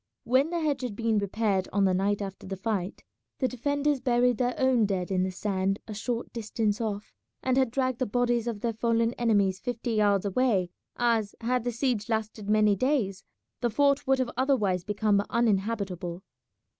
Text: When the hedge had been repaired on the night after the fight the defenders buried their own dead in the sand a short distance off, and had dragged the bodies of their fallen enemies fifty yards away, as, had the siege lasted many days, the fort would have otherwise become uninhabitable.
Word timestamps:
When 0.23 0.49
the 0.49 0.59
hedge 0.59 0.81
had 0.81 0.95
been 0.95 1.19
repaired 1.19 1.69
on 1.71 1.85
the 1.85 1.93
night 1.93 2.23
after 2.23 2.47
the 2.47 2.57
fight 2.57 3.03
the 3.37 3.47
defenders 3.47 3.99
buried 3.99 4.39
their 4.39 4.55
own 4.57 4.87
dead 4.87 5.11
in 5.11 5.21
the 5.21 5.29
sand 5.31 5.77
a 5.87 5.93
short 5.93 6.33
distance 6.33 6.81
off, 6.81 7.13
and 7.43 7.55
had 7.55 7.69
dragged 7.69 7.99
the 7.99 8.07
bodies 8.07 8.47
of 8.47 8.61
their 8.61 8.73
fallen 8.73 9.13
enemies 9.13 9.59
fifty 9.59 9.91
yards 9.91 10.25
away, 10.25 10.71
as, 10.95 11.35
had 11.41 11.65
the 11.65 11.71
siege 11.71 12.09
lasted 12.09 12.49
many 12.49 12.75
days, 12.75 13.23
the 13.59 13.69
fort 13.69 14.07
would 14.07 14.17
have 14.17 14.31
otherwise 14.35 14.83
become 14.83 15.23
uninhabitable. 15.29 16.23